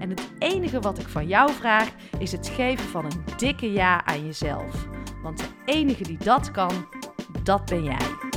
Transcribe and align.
En 0.00 0.10
het 0.10 0.30
enige 0.38 0.80
wat 0.80 0.98
ik 0.98 1.08
van 1.08 1.26
jou 1.26 1.52
vraag 1.52 1.88
is 2.18 2.32
het 2.32 2.48
geven 2.48 2.88
van 2.88 3.04
een 3.04 3.24
dikke 3.36 3.72
ja 3.72 4.04
aan 4.04 4.26
jezelf. 4.26 4.88
Want 5.22 5.38
de 5.38 5.48
enige 5.64 6.02
die 6.02 6.18
dat 6.18 6.50
kan, 6.50 6.86
dat 7.42 7.64
ben 7.64 7.84
jij. 7.84 8.28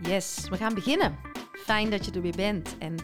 Yes, 0.00 0.48
we 0.48 0.56
gaan 0.56 0.74
beginnen. 0.74 1.16
Fijn 1.52 1.90
dat 1.90 2.04
je 2.04 2.10
er 2.10 2.22
weer 2.22 2.36
bent 2.36 2.78
en 2.78 2.94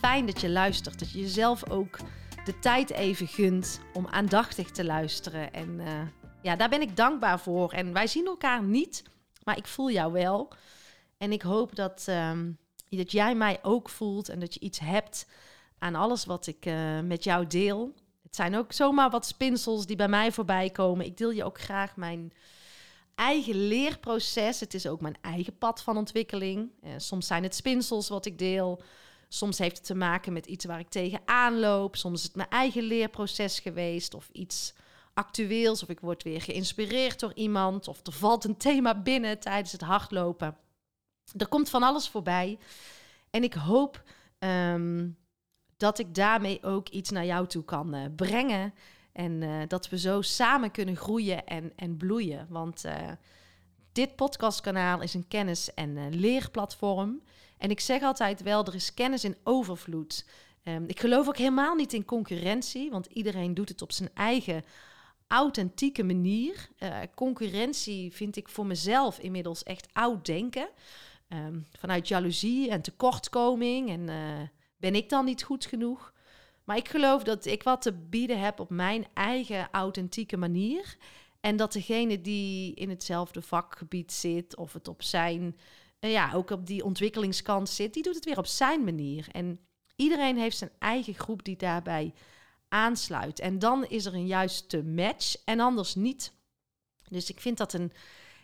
fijn 0.00 0.26
dat 0.26 0.40
je 0.40 0.50
luistert. 0.50 0.98
Dat 0.98 1.12
je 1.12 1.20
jezelf 1.20 1.70
ook 1.70 1.98
de 2.44 2.58
tijd 2.58 2.90
even 2.90 3.26
gunt 3.26 3.80
om 3.92 4.06
aandachtig 4.06 4.70
te 4.70 4.84
luisteren. 4.84 5.52
En 5.52 5.80
uh, 5.80 5.86
ja, 6.42 6.56
daar 6.56 6.68
ben 6.68 6.80
ik 6.80 6.96
dankbaar 6.96 7.40
voor. 7.40 7.72
En 7.72 7.92
wij 7.92 8.06
zien 8.06 8.26
elkaar 8.26 8.62
niet, 8.62 9.02
maar 9.44 9.56
ik 9.56 9.66
voel 9.66 9.90
jou 9.90 10.12
wel. 10.12 10.52
En 11.18 11.32
ik 11.32 11.42
hoop 11.42 11.76
dat, 11.76 12.06
um, 12.08 12.58
dat 12.88 13.12
jij 13.12 13.34
mij 13.34 13.58
ook 13.62 13.88
voelt 13.88 14.28
en 14.28 14.40
dat 14.40 14.54
je 14.54 14.60
iets 14.60 14.78
hebt 14.78 15.26
aan 15.78 15.94
alles 15.94 16.24
wat 16.24 16.46
ik 16.46 16.66
uh, 16.66 17.00
met 17.00 17.24
jou 17.24 17.46
deel. 17.46 17.94
Het 18.22 18.36
zijn 18.36 18.56
ook 18.56 18.72
zomaar 18.72 19.10
wat 19.10 19.26
spinsels 19.26 19.86
die 19.86 19.96
bij 19.96 20.08
mij 20.08 20.32
voorbij 20.32 20.70
komen. 20.70 21.06
Ik 21.06 21.16
deel 21.16 21.30
je 21.30 21.44
ook 21.44 21.60
graag 21.60 21.96
mijn 21.96 22.32
eigen 23.14 23.66
leerproces. 23.66 24.60
Het 24.60 24.74
is 24.74 24.86
ook 24.86 25.00
mijn 25.00 25.16
eigen 25.20 25.58
pad 25.58 25.82
van 25.82 25.96
ontwikkeling. 25.96 26.70
Uh, 26.84 26.90
soms 26.96 27.26
zijn 27.26 27.42
het 27.42 27.54
spinsels 27.54 28.08
wat 28.08 28.26
ik 28.26 28.38
deel. 28.38 28.82
Soms 29.28 29.58
heeft 29.58 29.76
het 29.76 29.86
te 29.86 29.94
maken 29.94 30.32
met 30.32 30.46
iets 30.46 30.64
waar 30.64 30.78
ik 30.78 30.88
tegenaan 30.88 31.58
loop. 31.58 31.96
Soms 31.96 32.18
is 32.18 32.26
het 32.26 32.36
mijn 32.36 32.48
eigen 32.48 32.82
leerproces 32.82 33.60
geweest 33.60 34.14
of 34.14 34.28
iets 34.32 34.74
actueels. 35.14 35.82
Of 35.82 35.88
ik 35.88 36.00
word 36.00 36.22
weer 36.22 36.40
geïnspireerd 36.40 37.20
door 37.20 37.34
iemand. 37.34 37.88
Of 37.88 38.06
er 38.06 38.12
valt 38.12 38.44
een 38.44 38.56
thema 38.56 39.02
binnen 39.02 39.38
tijdens 39.38 39.72
het 39.72 39.80
hardlopen. 39.80 40.56
Er 41.36 41.48
komt 41.48 41.70
van 41.70 41.82
alles 41.82 42.08
voorbij. 42.08 42.58
En 43.30 43.42
ik 43.42 43.54
hoop 43.54 44.02
um, 44.38 45.16
dat 45.76 45.98
ik 45.98 46.14
daarmee 46.14 46.62
ook 46.62 46.88
iets 46.88 47.10
naar 47.10 47.24
jou 47.24 47.46
toe 47.46 47.64
kan 47.64 47.94
uh, 47.94 48.04
brengen. 48.16 48.74
En 49.12 49.42
uh, 49.42 49.62
dat 49.68 49.88
we 49.88 49.98
zo 49.98 50.22
samen 50.22 50.70
kunnen 50.70 50.96
groeien 50.96 51.46
en, 51.46 51.72
en 51.76 51.96
bloeien. 51.96 52.46
Want 52.48 52.84
uh, 52.84 53.10
dit 53.92 54.16
podcastkanaal 54.16 55.00
is 55.00 55.14
een 55.14 55.28
kennis- 55.28 55.74
en 55.74 56.14
leerplatform. 56.14 57.22
En 57.58 57.70
ik 57.70 57.80
zeg 57.80 58.02
altijd 58.02 58.42
wel, 58.42 58.64
er 58.64 58.74
is 58.74 58.94
kennis 58.94 59.24
in 59.24 59.36
overvloed. 59.42 60.24
Um, 60.64 60.84
ik 60.86 61.00
geloof 61.00 61.28
ook 61.28 61.36
helemaal 61.36 61.74
niet 61.74 61.92
in 61.92 62.04
concurrentie, 62.04 62.90
want 62.90 63.06
iedereen 63.06 63.54
doet 63.54 63.68
het 63.68 63.82
op 63.82 63.92
zijn 63.92 64.10
eigen 64.14 64.64
authentieke 65.32 66.04
manier. 66.04 66.68
Uh, 66.78 66.98
concurrentie 67.14 68.12
vind 68.12 68.36
ik 68.36 68.48
voor 68.48 68.66
mezelf 68.66 69.18
inmiddels 69.18 69.62
echt 69.62 69.88
oud 69.92 70.26
denken. 70.26 70.68
Um, 71.28 71.66
vanuit 71.78 72.08
jaloezie 72.08 72.70
en 72.70 72.82
tekortkoming. 72.82 73.90
En 73.90 74.00
uh, 74.00 74.48
ben 74.76 74.94
ik 74.94 75.08
dan 75.08 75.24
niet 75.24 75.42
goed 75.42 75.64
genoeg? 75.64 76.12
Maar 76.64 76.76
ik 76.76 76.88
geloof 76.88 77.22
dat 77.22 77.44
ik 77.44 77.62
wat 77.62 77.82
te 77.82 77.92
bieden 77.92 78.40
heb 78.40 78.60
op 78.60 78.70
mijn 78.70 79.06
eigen 79.14 79.68
authentieke 79.70 80.36
manier. 80.36 80.96
En 81.40 81.56
dat 81.56 81.72
degene 81.72 82.20
die 82.20 82.74
in 82.74 82.90
hetzelfde 82.90 83.42
vakgebied 83.42 84.12
zit 84.12 84.56
of 84.56 84.72
het 84.72 84.88
op 84.88 85.02
zijn, 85.02 85.56
uh, 86.00 86.12
ja, 86.12 86.32
ook 86.34 86.50
op 86.50 86.66
die 86.66 86.84
ontwikkelingskant 86.84 87.68
zit, 87.68 87.94
die 87.94 88.02
doet 88.02 88.14
het 88.14 88.24
weer 88.24 88.38
op 88.38 88.46
zijn 88.46 88.84
manier. 88.84 89.26
En 89.30 89.60
iedereen 89.96 90.38
heeft 90.38 90.56
zijn 90.56 90.72
eigen 90.78 91.14
groep 91.14 91.44
die 91.44 91.56
daarbij 91.56 92.12
aansluit. 92.72 93.40
En 93.40 93.58
dan 93.58 93.86
is 93.86 94.04
er 94.04 94.14
een 94.14 94.26
juiste 94.26 94.84
match 94.84 95.36
en 95.44 95.60
anders 95.60 95.94
niet. 95.94 96.32
Dus 97.08 97.30
ik 97.30 97.40
vind 97.40 97.58
dat 97.58 97.72
een 97.72 97.92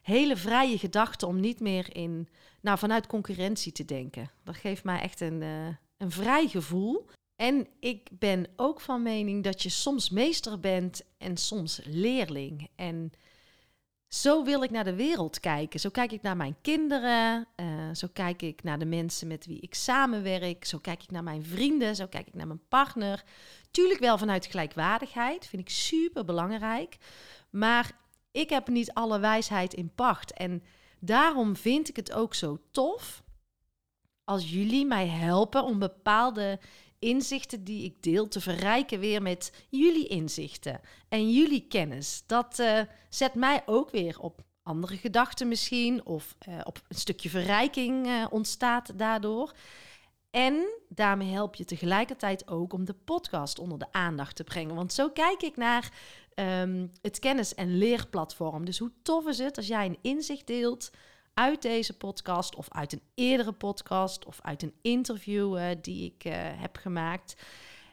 hele 0.02 0.36
vrije 0.36 0.78
gedachte 0.78 1.26
om 1.26 1.40
niet 1.40 1.60
meer 1.60 1.96
in, 1.96 2.28
nou, 2.60 2.78
vanuit 2.78 3.06
concurrentie 3.06 3.72
te 3.72 3.84
denken. 3.84 4.30
Dat 4.44 4.56
geeft 4.56 4.84
mij 4.84 5.00
echt 5.00 5.20
een, 5.20 5.42
uh, 5.42 5.66
een 5.96 6.10
vrij 6.10 6.48
gevoel. 6.48 7.06
En 7.36 7.66
ik 7.80 8.08
ben 8.12 8.46
ook 8.56 8.80
van 8.80 9.02
mening 9.02 9.44
dat 9.44 9.62
je 9.62 9.68
soms 9.68 10.10
meester 10.10 10.60
bent 10.60 11.02
en 11.18 11.36
soms 11.36 11.80
leerling. 11.84 12.68
En 12.76 13.12
zo 14.08 14.44
wil 14.44 14.62
ik 14.62 14.70
naar 14.70 14.84
de 14.84 14.94
wereld 14.94 15.40
kijken. 15.40 15.80
Zo 15.80 15.90
kijk 15.90 16.12
ik 16.12 16.22
naar 16.22 16.36
mijn 16.36 16.56
kinderen. 16.60 17.46
Uh, 17.56 17.66
zo 17.96 18.08
kijk 18.12 18.42
ik 18.42 18.62
naar 18.62 18.78
de 18.78 18.84
mensen 18.84 19.28
met 19.28 19.46
wie 19.46 19.60
ik 19.60 19.74
samenwerk. 19.74 20.64
Zo 20.64 20.78
kijk 20.78 21.02
ik 21.02 21.10
naar 21.10 21.22
mijn 21.22 21.44
vrienden. 21.44 21.96
Zo 21.96 22.06
kijk 22.06 22.26
ik 22.26 22.34
naar 22.34 22.46
mijn 22.46 22.66
partner. 22.68 23.24
Tuurlijk 23.70 24.00
wel 24.00 24.18
vanuit 24.18 24.46
gelijkwaardigheid. 24.46 25.46
Vind 25.46 25.62
ik 25.62 25.70
super 25.70 26.24
belangrijk. 26.24 26.96
Maar 27.50 27.90
ik 28.30 28.50
heb 28.50 28.68
niet 28.68 28.92
alle 28.92 29.18
wijsheid 29.18 29.74
in 29.74 29.94
pacht. 29.94 30.32
En 30.32 30.62
daarom 31.00 31.56
vind 31.56 31.88
ik 31.88 31.96
het 31.96 32.12
ook 32.12 32.34
zo 32.34 32.58
tof 32.70 33.22
als 34.24 34.50
jullie 34.50 34.86
mij 34.86 35.06
helpen 35.06 35.64
om 35.64 35.78
bepaalde 35.78 36.58
inzichten 36.98 37.64
die 37.64 37.84
ik 37.84 38.02
deel 38.02 38.28
te 38.28 38.40
verrijken 38.40 39.00
weer 39.00 39.22
met 39.22 39.52
jullie 39.68 40.06
inzichten 40.06 40.80
en 41.08 41.32
jullie 41.32 41.66
kennis. 41.68 42.22
Dat 42.26 42.58
uh, 42.58 42.80
zet 43.08 43.34
mij 43.34 43.62
ook 43.66 43.90
weer 43.90 44.20
op 44.20 44.42
andere 44.68 44.96
gedachten 44.96 45.48
misschien 45.48 46.06
of 46.06 46.36
uh, 46.48 46.60
op 46.64 46.82
een 46.88 46.96
stukje 46.96 47.28
verrijking 47.28 48.06
uh, 48.06 48.26
ontstaat 48.30 48.98
daardoor. 48.98 49.52
En 50.30 50.68
daarmee 50.88 51.32
help 51.32 51.54
je 51.54 51.64
tegelijkertijd 51.64 52.48
ook 52.48 52.72
om 52.72 52.84
de 52.84 52.94
podcast 53.04 53.58
onder 53.58 53.78
de 53.78 53.92
aandacht 53.92 54.36
te 54.36 54.44
brengen. 54.44 54.74
Want 54.74 54.92
zo 54.92 55.10
kijk 55.10 55.42
ik 55.42 55.56
naar 55.56 55.92
um, 56.34 56.92
het 57.02 57.18
kennis- 57.18 57.54
en 57.54 57.78
leerplatform. 57.78 58.64
Dus 58.64 58.78
hoe 58.78 58.92
tof 59.02 59.26
is 59.26 59.38
het 59.38 59.56
als 59.56 59.66
jij 59.66 59.86
een 59.86 59.98
inzicht 60.02 60.46
deelt 60.46 60.90
uit 61.34 61.62
deze 61.62 61.96
podcast 61.96 62.54
of 62.54 62.66
uit 62.68 62.92
een 62.92 63.02
eerdere 63.14 63.52
podcast 63.52 64.24
of 64.24 64.38
uit 64.42 64.62
een 64.62 64.74
interview 64.82 65.56
uh, 65.56 65.64
die 65.82 66.14
ik 66.14 66.32
heb 66.56 66.76
gemaakt. 66.76 67.36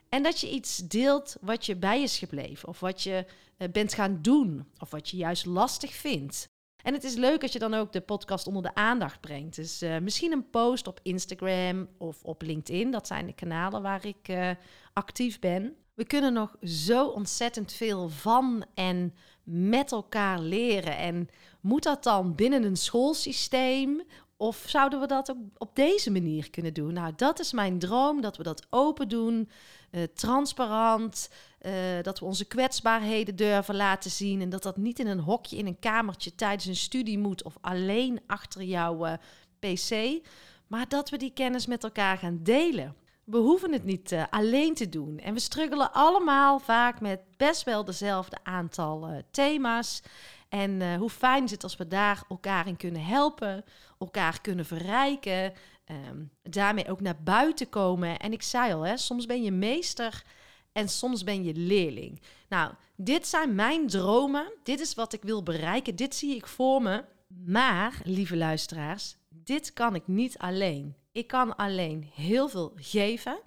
En 0.09 0.24
dat 0.24 0.40
je 0.40 0.50
iets 0.50 0.78
deelt 0.78 1.35
wat 1.41 1.66
je 1.66 1.75
bij 1.75 2.02
is 2.02 2.18
gebleven 2.18 2.69
of 2.69 2.80
wat 2.80 3.02
je 3.02 3.25
bent 3.72 3.94
gaan 3.94 4.22
doen 4.22 4.68
of 4.80 4.91
wat 4.91 5.09
je 5.09 5.18
juist 5.18 5.46
lastig 5.46 5.94
vindt. 5.94 6.53
En 6.85 6.94
het 6.94 7.03
is 7.03 7.16
leuk 7.16 7.41
als 7.41 7.52
je 7.52 7.59
dan 7.59 7.73
ook 7.73 7.91
de 7.91 8.02
podcast 8.02 8.47
onder 8.47 8.61
de 8.61 8.76
aandacht 8.76 9.22
brengt. 9.22 9.55
Dus 9.55 9.84
misschien 10.02 10.32
een 10.32 10.49
post 10.49 10.87
op 10.87 10.99
Instagram 11.03 11.87
of 11.97 12.23
op 12.23 12.41
LinkedIn. 12.41 12.91
Dat 12.91 13.08
zijn 13.08 13.26
de 13.26 13.34
kanalen 13.34 13.82
waar 13.82 14.05
ik 14.05 14.55
actief 14.93 15.40
ben. 15.40 15.76
We 15.93 16.05
kunnen 16.05 16.34
nog 16.34 16.55
zo 16.61 17.08
ontzettend 17.08 17.73
veel 17.73 18.09
van 18.09 18.66
en 18.73 19.14
met 19.43 19.91
elkaar 19.91 20.40
leren. 20.40 20.97
En 20.97 21.29
moet 21.61 21.84
dat 21.84 22.03
dan 22.03 22.35
binnen 22.35 22.64
een 22.64 22.78
schoolsysteem? 22.78 24.03
Of 24.38 24.64
zouden 24.67 24.99
we 24.99 25.08
dat 25.08 25.31
ook 25.31 25.38
op 25.58 25.76
deze 25.76 26.11
manier 26.11 26.49
kunnen 26.49 26.73
doen? 26.73 26.93
Nou, 26.93 27.14
dat 27.16 27.40
is 27.40 27.53
mijn 27.53 27.79
droom, 27.79 28.22
dat 28.22 28.38
we 28.38 28.43
dat 28.43 28.67
open 28.70 29.09
doen, 29.09 29.49
uh, 29.96 30.03
transparant, 30.03 31.30
uh, 31.62 31.74
dat 32.02 32.20
we 32.20 32.26
onze 32.26 32.46
kwetsbaarheden 32.46 33.36
durven 33.36 33.76
laten 33.76 34.12
zien 34.12 34.42
en 34.42 34.50
dat 34.50 34.64
dat 34.64 34.78
niet 34.78 35.00
in 35.00 35.08
een 35.08 35.20
hokje 35.20 35.58
in 35.58 35.66
een 35.66 35.80
kamertje 35.80 36.36
tijdens 36.36 36.66
een 36.66 36.76
studie 36.76 37.20
moet 37.20 37.44
of 37.44 37.58
alleen 37.62 38.22
achter 38.28 38.64
jouw 38.64 39.06
uh, 39.06 39.14
pc, 39.59 40.22
maar 40.68 40.88
dat 40.88 41.09
we 41.09 41.18
die 41.18 41.34
kennis 41.34 41.66
met 41.66 41.84
elkaar 41.84 42.18
gaan 42.18 42.40
delen. 42.44 42.96
We 43.24 43.38
hoeven 43.38 43.72
het 43.72 43.84
niet 43.84 44.16
alleen 44.30 44.74
te 44.74 44.90
doen. 44.90 45.20
En 45.20 45.34
we 45.34 45.40
struggelen 45.40 45.94
allemaal 45.94 46.59
vaak 46.59 47.02
met 47.02 47.20
best 47.38 47.64
wel 47.64 47.86
dezelfde 47.86 48.38
aantal 48.44 49.22
thema's. 49.32 50.02
En 50.55 50.81
uh, 50.81 50.96
hoe 50.96 51.09
fijn 51.09 51.43
is 51.43 51.52
het 51.52 51.63
als 51.63 51.78
we 51.78 51.87
daar 51.87 52.23
elkaar 52.29 52.67
in 52.67 52.78
kunnen 52.78 53.05
helpen, 53.05 53.63
elkaar 53.99 54.41
kunnen 54.41 54.66
verrijken, 54.66 55.53
um, 55.91 56.31
daarmee 56.43 56.90
ook 56.90 57.02
naar 57.02 57.23
buiten 57.23 57.69
komen. 57.69 58.19
En 58.19 58.31
ik 58.31 58.41
zei 58.41 58.73
al, 58.73 58.81
hè, 58.81 58.97
soms 58.97 59.25
ben 59.25 59.43
je 59.43 59.52
meester 59.52 60.23
en 60.72 60.90
soms 60.90 61.23
ben 61.23 61.43
je 61.43 61.53
leerling. 61.55 62.22
Nou, 62.49 62.73
dit 62.96 63.28
zijn 63.28 63.55
mijn 63.55 63.87
dromen. 63.87 64.53
Dit 64.63 64.79
is 64.79 64.93
wat 64.93 65.13
ik 65.13 65.22
wil 65.22 65.43
bereiken. 65.43 65.96
Dit 65.96 66.16
zie 66.16 66.35
ik 66.35 66.47
voor 66.47 66.81
me. 66.81 67.03
Maar, 67.46 68.02
lieve 68.03 68.37
luisteraars, 68.37 69.17
dit 69.29 69.73
kan 69.73 69.96
ik 69.96 70.07
niet 70.07 70.37
alleen. 70.37 70.96
Ik 71.11 71.28
kan 71.28 71.55
alleen 71.55 72.09
heel 72.13 72.49
veel 72.49 72.73
geven. 72.75 73.40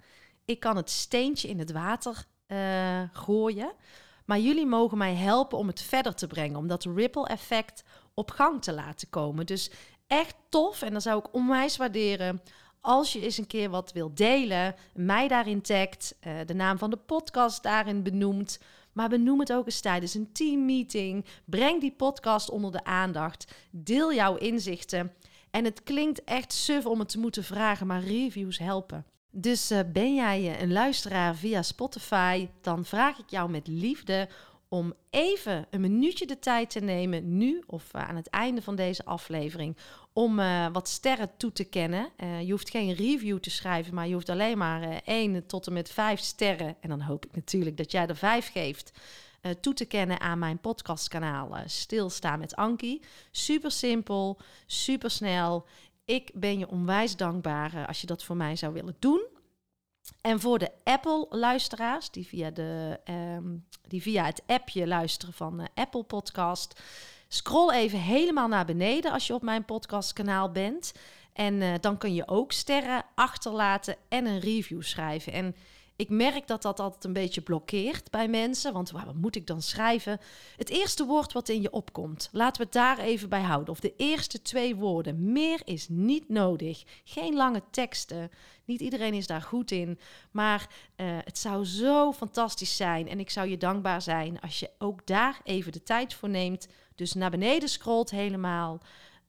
Ik 0.45 0.59
kan 0.59 0.75
het 0.75 0.89
steentje 0.89 1.47
in 1.47 1.59
het 1.59 1.71
water 1.71 2.25
uh, 2.47 3.01
gooien. 3.11 3.71
Maar 4.29 4.39
jullie 4.39 4.65
mogen 4.65 4.97
mij 4.97 5.15
helpen 5.15 5.57
om 5.57 5.67
het 5.67 5.81
verder 5.81 6.15
te 6.15 6.27
brengen, 6.27 6.57
om 6.57 6.67
dat 6.67 6.83
ripple 6.83 7.27
effect 7.27 7.83
op 8.13 8.31
gang 8.31 8.61
te 8.61 8.73
laten 8.73 9.09
komen. 9.09 9.45
Dus 9.45 9.71
echt 10.07 10.35
tof 10.49 10.81
en 10.81 10.91
dan 10.91 11.01
zou 11.01 11.19
ik 11.19 11.33
onwijs 11.33 11.77
waarderen 11.77 12.41
als 12.81 13.13
je 13.13 13.21
eens 13.21 13.37
een 13.37 13.47
keer 13.47 13.69
wat 13.69 13.91
wil 13.91 14.13
delen, 14.13 14.75
mij 14.93 15.27
daarin 15.27 15.61
tagt, 15.61 16.15
uh, 16.27 16.33
de 16.45 16.53
naam 16.53 16.77
van 16.77 16.89
de 16.89 16.97
podcast 16.97 17.63
daarin 17.63 18.03
benoemt. 18.03 18.59
Maar 18.93 19.09
benoem 19.09 19.39
het 19.39 19.53
ook 19.53 19.65
eens 19.65 19.81
tijdens 19.81 20.13
een 20.13 20.31
teammeeting. 20.31 21.25
Breng 21.45 21.81
die 21.81 21.93
podcast 21.93 22.49
onder 22.49 22.71
de 22.71 22.83
aandacht. 22.83 23.53
Deel 23.71 24.13
jouw 24.13 24.35
inzichten. 24.35 25.13
En 25.51 25.65
het 25.65 25.83
klinkt 25.83 26.23
echt 26.23 26.53
suf 26.53 26.85
om 26.85 26.99
het 26.99 27.09
te 27.09 27.19
moeten 27.19 27.43
vragen, 27.43 27.87
maar 27.87 28.03
reviews 28.03 28.57
helpen. 28.57 29.05
Dus 29.31 29.71
uh, 29.71 29.79
ben 29.93 30.15
jij 30.15 30.61
een 30.61 30.71
luisteraar 30.71 31.35
via 31.35 31.61
Spotify, 31.61 32.47
dan 32.61 32.85
vraag 32.85 33.19
ik 33.19 33.29
jou 33.29 33.49
met 33.49 33.67
liefde 33.67 34.29
om 34.67 34.93
even 35.09 35.67
een 35.69 35.81
minuutje 35.81 36.25
de 36.25 36.39
tijd 36.39 36.69
te 36.69 36.79
nemen, 36.79 37.37
nu 37.37 37.63
of 37.67 37.93
uh, 37.95 38.09
aan 38.09 38.15
het 38.15 38.27
einde 38.27 38.61
van 38.61 38.75
deze 38.75 39.05
aflevering, 39.05 39.77
om 40.13 40.35
wat 40.71 40.87
sterren 40.87 41.31
toe 41.37 41.51
te 41.51 41.63
kennen. 41.63 42.09
Je 42.43 42.51
hoeft 42.51 42.69
geen 42.69 42.93
review 42.93 43.39
te 43.39 43.49
schrijven, 43.49 43.93
maar 43.93 44.07
je 44.07 44.13
hoeft 44.13 44.29
alleen 44.29 44.57
maar 44.57 44.83
uh, 44.83 44.95
één 45.05 45.45
tot 45.45 45.67
en 45.67 45.73
met 45.73 45.89
vijf 45.89 46.19
sterren. 46.19 46.75
En 46.79 46.89
dan 46.89 47.01
hoop 47.01 47.25
ik 47.25 47.35
natuurlijk 47.35 47.77
dat 47.77 47.91
jij 47.91 48.07
er 48.07 48.15
vijf 48.15 48.51
geeft. 48.51 48.91
toe 49.61 49.73
te 49.73 49.85
kennen 49.85 50.19
aan 50.19 50.39
mijn 50.39 50.59
podcastkanaal 50.59 51.55
Stilstaan 51.65 52.39
met 52.39 52.55
Ankie. 52.55 53.01
Super 53.31 53.71
simpel, 53.71 54.39
super 54.65 55.11
snel. 55.11 55.65
Ik 56.09 56.31
ben 56.33 56.59
je 56.59 56.69
onwijs 56.69 57.15
dankbaar 57.15 57.87
als 57.87 58.01
je 58.01 58.07
dat 58.07 58.23
voor 58.23 58.35
mij 58.35 58.55
zou 58.55 58.73
willen 58.73 58.95
doen. 58.99 59.27
En 60.21 60.39
voor 60.39 60.59
de 60.59 60.71
Apple-luisteraars, 60.83 62.09
die, 62.09 62.27
via 62.27 62.51
de, 62.51 62.99
um, 63.35 63.65
die 63.87 64.01
via 64.01 64.25
het 64.25 64.43
appje 64.45 64.87
luisteren 64.87 65.33
van 65.33 65.67
Apple 65.73 66.03
Podcast, 66.03 66.81
scroll 67.27 67.71
even 67.71 67.99
helemaal 67.99 68.47
naar 68.47 68.65
beneden 68.65 69.11
als 69.11 69.27
je 69.27 69.33
op 69.33 69.41
mijn 69.41 69.65
podcastkanaal 69.65 70.51
bent. 70.51 70.93
En 71.33 71.53
uh, 71.53 71.73
dan 71.79 71.97
kun 71.97 72.13
je 72.13 72.27
ook 72.27 72.51
sterren 72.51 73.05
achterlaten 73.15 73.95
en 74.07 74.25
een 74.25 74.39
review 74.39 74.81
schrijven. 74.81 75.33
En 75.33 75.55
ik 75.99 76.09
merk 76.09 76.47
dat 76.47 76.61
dat 76.61 76.79
altijd 76.79 77.03
een 77.03 77.13
beetje 77.13 77.41
blokkeert 77.41 78.11
bij 78.11 78.27
mensen. 78.27 78.73
Want 78.73 78.91
wat 78.91 79.15
moet 79.15 79.35
ik 79.35 79.47
dan 79.47 79.61
schrijven? 79.61 80.19
Het 80.57 80.69
eerste 80.69 81.05
woord 81.05 81.33
wat 81.33 81.49
in 81.49 81.61
je 81.61 81.71
opkomt. 81.71 82.29
Laten 82.31 82.57
we 82.57 82.63
het 82.63 82.73
daar 82.73 82.99
even 82.99 83.29
bij 83.29 83.41
houden. 83.41 83.69
Of 83.69 83.79
de 83.79 83.93
eerste 83.97 84.41
twee 84.41 84.75
woorden. 84.75 85.31
Meer 85.31 85.61
is 85.65 85.87
niet 85.89 86.29
nodig. 86.29 86.83
Geen 87.03 87.35
lange 87.35 87.61
teksten. 87.71 88.31
Niet 88.65 88.81
iedereen 88.81 89.13
is 89.13 89.27
daar 89.27 89.41
goed 89.41 89.71
in. 89.71 89.99
Maar 90.31 90.69
uh, 90.97 91.17
het 91.23 91.37
zou 91.37 91.65
zo 91.65 92.13
fantastisch 92.13 92.75
zijn. 92.75 93.07
En 93.07 93.19
ik 93.19 93.29
zou 93.29 93.47
je 93.47 93.57
dankbaar 93.57 94.01
zijn 94.01 94.39
als 94.39 94.59
je 94.59 94.69
ook 94.77 95.05
daar 95.05 95.39
even 95.43 95.71
de 95.71 95.83
tijd 95.83 96.13
voor 96.13 96.29
neemt. 96.29 96.67
Dus 96.95 97.13
naar 97.13 97.31
beneden 97.31 97.69
scrolt 97.69 98.09
helemaal. 98.09 98.79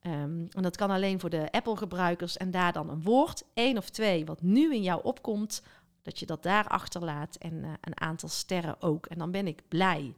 Um, 0.02 0.48
en 0.50 0.62
dat 0.62 0.76
kan 0.76 0.90
alleen 0.90 1.20
voor 1.20 1.30
de 1.30 1.50
Apple-gebruikers. 1.50 2.36
En 2.36 2.50
daar 2.50 2.72
dan 2.72 2.90
een 2.90 3.02
woord, 3.02 3.44
één 3.54 3.76
of 3.76 3.90
twee, 3.90 4.24
wat 4.24 4.42
nu 4.42 4.74
in 4.74 4.82
jou 4.82 5.00
opkomt 5.02 5.62
dat 6.02 6.18
je 6.18 6.26
dat 6.26 6.42
daar 6.42 6.68
achterlaat 6.68 7.36
en 7.36 7.54
uh, 7.54 7.70
een 7.80 8.00
aantal 8.00 8.28
sterren 8.28 8.82
ook. 8.82 9.06
En 9.06 9.18
dan 9.18 9.30
ben 9.30 9.46
ik 9.46 9.62
blij. 9.68 10.14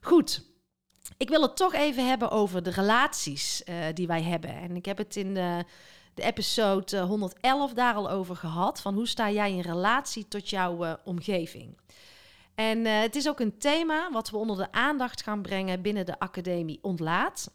Goed. 0.00 0.48
Ik 1.16 1.28
wil 1.28 1.42
het 1.42 1.56
toch 1.56 1.74
even 1.74 2.08
hebben 2.08 2.30
over 2.30 2.62
de 2.62 2.70
relaties 2.70 3.62
uh, 3.68 3.74
die 3.94 4.06
wij 4.06 4.22
hebben. 4.22 4.50
En 4.50 4.76
ik 4.76 4.84
heb 4.84 4.98
het 4.98 5.16
in 5.16 5.34
de, 5.34 5.64
de 6.14 6.22
episode 6.22 7.00
111 7.00 7.72
daar 7.72 7.94
al 7.94 8.10
over 8.10 8.36
gehad. 8.36 8.80
Van 8.80 8.94
hoe 8.94 9.08
sta 9.08 9.30
jij 9.30 9.52
in 9.52 9.60
relatie 9.60 10.28
tot 10.28 10.50
jouw 10.50 10.84
uh, 10.84 10.94
omgeving? 11.04 11.78
En 12.54 12.84
het 12.84 13.16
is 13.16 13.28
ook 13.28 13.40
een 13.40 13.58
thema 13.58 14.10
wat 14.12 14.30
we 14.30 14.36
onder 14.36 14.56
de 14.56 14.72
aandacht 14.72 15.22
gaan 15.22 15.42
brengen 15.42 15.82
binnen 15.82 16.06
de 16.06 16.18
Academie 16.18 16.78
Ontlaat. 16.82 17.52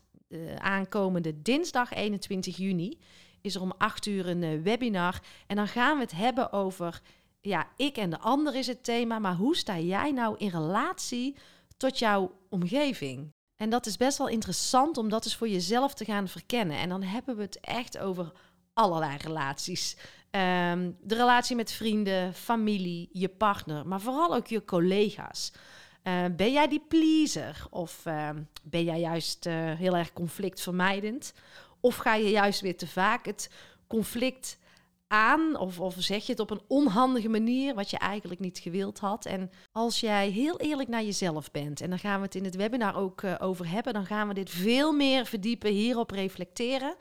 aankomende 0.58 1.42
dinsdag 1.42 1.94
21 1.94 2.58
juni 2.58 3.00
is 3.42 3.56
er 3.56 3.62
om 3.62 3.74
8 3.78 4.06
uur 4.06 4.28
een 4.28 4.64
webinar. 4.64 5.20
En 5.48 5.56
dan 5.56 5.68
gaan 5.68 5.96
we 5.96 6.04
het 6.04 6.12
hebben 6.12 6.52
over 6.52 7.02
ja, 7.45 7.68
ik 7.75 7.97
en 7.97 8.09
de 8.09 8.19
ander 8.19 8.56
is 8.56 8.68
het 8.68 8.83
thema, 8.83 9.19
maar 9.19 9.36
hoe 9.36 9.56
sta 9.56 9.80
jij 9.80 10.12
nou 10.12 10.36
in 10.38 10.50
relatie 10.50 11.36
tot 11.77 12.00
jouw 12.00 12.31
omgeving? 12.50 13.33
En 13.56 13.69
dat 13.69 13.86
is 13.86 13.97
best 13.97 14.18
wel 14.18 14.27
interessant 14.27 14.97
om 14.97 15.09
dat 15.09 15.25
eens 15.25 15.36
voor 15.36 15.50
jezelf 15.50 15.94
te 15.94 16.06
gaan 16.06 16.27
verkennen. 16.27 16.77
En 16.77 16.89
dan 16.89 17.03
hebben 17.03 17.36
we 17.36 17.42
het 17.42 17.59
echt 17.59 17.97
over 17.97 18.31
allerlei 18.74 19.18
relaties. 19.18 19.97
Ehm, 20.30 20.92
de 21.01 21.15
relatie 21.15 21.56
met 21.56 21.71
vrienden, 21.71 22.33
familie, 22.33 23.09
je 23.12 23.30
partner, 23.30 23.88
maar 23.88 24.01
vooral 24.01 24.36
ook 24.36 24.47
je 24.47 24.65
collega's. 24.65 25.51
Uh, 26.03 26.25
ben 26.36 26.51
jij 26.51 26.68
die 26.68 26.86
pleaser 26.88 27.68
of 27.69 28.06
uh, 28.06 28.30
ben 28.63 28.83
jij 28.83 29.00
juist 29.00 29.45
uh, 29.45 29.53
heel 29.53 29.95
erg 29.95 30.13
conflictvermijdend? 30.13 31.33
Of 31.80 31.95
ga 31.95 32.15
je 32.15 32.30
juist 32.30 32.62
weer 32.62 32.77
te 32.77 32.88
vaak 32.88 33.25
het 33.25 33.50
conflict 33.88 34.57
aan 35.16 35.58
of, 35.58 35.80
of 35.80 35.96
zeg 35.98 36.26
je 36.26 36.32
het 36.32 36.42
op 36.42 36.50
een 36.50 36.62
onhandige 36.68 37.30
manier 37.30 37.76
wat 37.76 37.90
je 37.90 37.98
eigenlijk 37.98 38.40
niet 38.40 38.60
gewild 38.60 39.00
had. 39.00 39.26
En 39.26 39.52
als 39.72 40.00
jij 40.00 40.30
heel 40.30 40.60
eerlijk 40.60 40.90
naar 40.90 41.04
jezelf 41.04 41.52
bent, 41.52 41.82
en 41.82 41.90
daar 41.90 42.00
gaan 42.00 42.20
we 42.20 42.26
het 42.26 42.36
in 42.36 42.44
het 42.44 42.56
webinar 42.56 42.96
ook 42.96 43.22
uh, 43.22 43.36
over 43.40 43.70
hebben, 43.70 43.94
dan 43.94 44.06
gaan 44.06 44.28
we 44.28 44.34
dit 44.34 44.50
veel 44.50 44.92
meer 44.92 45.26
verdiepen, 45.26 45.72
hierop 45.72 46.12
reflecteren. 46.12 46.96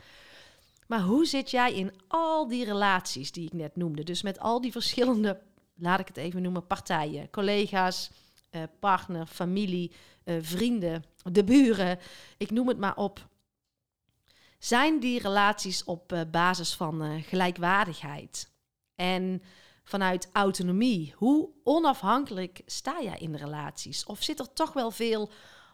Maar 0.87 1.01
hoe 1.01 1.27
zit 1.27 1.51
jij 1.51 1.73
in 1.73 1.93
al 2.09 2.49
die 2.49 2.65
relaties 2.65 3.33
die 3.33 3.47
ik 3.47 3.53
net 3.53 3.77
noemde? 3.77 4.03
Dus 4.03 4.23
met 4.23 4.39
al 4.39 4.61
die 4.61 4.73
verschillende, 4.73 5.41
laat 5.75 6.01
ik 6.01 6.09
het 6.09 6.17
even 6.17 6.43
noemen, 6.43 6.67
partijen, 6.67 7.31
collega's, 7.31 8.11
uh, 8.51 8.63
partner, 8.79 9.27
familie, 9.27 9.93
uh, 10.25 10.37
vrienden, 10.41 11.05
de 11.33 11.45
buren, 11.45 11.99
ik 12.37 12.51
noem 12.51 12.69
het 12.69 12.79
maar 12.79 12.97
op. 12.97 13.29
Zijn 14.65 15.01
die 15.01 15.21
relaties 15.21 15.85
op 15.85 16.13
uh, 16.13 16.21
basis 16.31 16.75
van 16.75 17.05
uh, 17.05 17.23
gelijkwaardigheid 17.23 18.51
en 18.94 19.43
vanuit 19.83 20.29
autonomie? 20.33 21.13
Hoe 21.17 21.49
onafhankelijk 21.65 22.63
sta 22.67 23.03
jij 23.03 23.17
in 23.19 23.33
de 23.33 23.39
relaties? 23.39 24.05
Of 24.05 24.23
zit 24.23 24.41
er 24.41 24.53
toch 24.53 24.73
wel 24.73 24.91
veel 24.91 25.31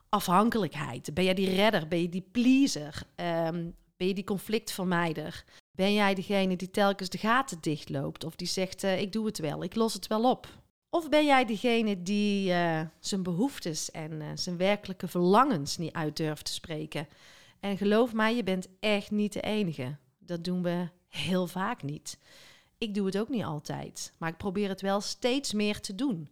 afhankelijkheid? 0.09 1.15
Ben 1.15 1.25
jij 1.25 1.35
die 1.35 1.55
redder? 1.55 1.89
Ben 1.89 2.03
je 2.03 2.09
die 2.09 2.29
pleaser? 2.33 3.03
Um, 3.17 3.77
ben 3.97 4.07
je 4.07 4.15
die 4.15 4.25
conflictvermijder? 4.25 5.45
Ben 5.73 5.95
jij 5.95 6.15
degene 6.15 6.57
die 6.57 6.71
telkens 6.71 7.09
de 7.09 7.19
gaten 7.19 7.59
dichtloopt? 7.61 8.25
Of 8.25 8.37
die 8.37 8.49
zegt, 8.49 8.85
uh, 8.85 9.01
ik 9.01 9.13
doe 9.13 9.27
het 9.27 9.39
wel, 9.39 9.63
ik 9.63 9.75
los 9.75 9.95
het 9.95 10.07
wel 10.07 10.31
op? 10.31 10.49
Of 10.89 11.09
ben 11.09 11.25
jij 11.25 11.45
degene 11.45 12.03
die 12.03 12.53
zijn 13.01 13.23
behoeftes 13.23 13.91
en 13.91 14.39
zijn 14.39 14.57
werkelijke 14.57 15.09
verlangens 15.09 15.77
niet 15.77 15.93
uit 15.93 16.17
durft 16.17 16.45
te 16.45 16.53
spreken? 16.53 17.09
En 17.61 17.77
geloof 17.77 18.13
mij, 18.13 18.37
je 18.37 18.43
bent 18.43 18.69
echt 18.81 19.11
niet 19.11 19.33
de 19.33 19.41
enige. 19.41 19.97
Dat 20.19 20.45
doen 20.45 20.63
we 20.63 20.89
heel 21.09 21.47
vaak 21.47 21.83
niet. 21.83 22.19
Ik 22.79 22.95
doe 22.95 23.07
het 23.07 23.19
ook 23.19 23.29
niet 23.29 23.45
altijd, 23.45 24.13
maar 24.19 24.29
ik 24.29 24.37
probeer 24.37 24.69
het 24.69 24.81
wel 24.81 25.01
steeds 25.01 25.53
meer 25.53 25.81
te 25.81 25.95
doen. 25.95 26.29